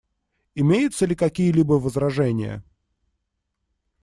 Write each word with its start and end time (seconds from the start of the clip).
Имеются 0.55 1.05
ли 1.05 1.13
какие-либо 1.13 1.73
возражения? 1.73 2.63